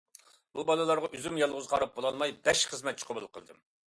[0.53, 3.63] بۇ بالىلارغا ئۆزۈم يالغۇز قاراپ بولالماي، بەش خىزمەتچى قوبۇل قىلدىم.